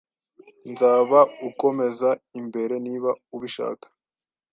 Nzaba 0.71 1.19
ukomeza 1.49 2.09
imbere 2.39 2.75
niba 2.85 3.11
ubishaka 3.35 3.87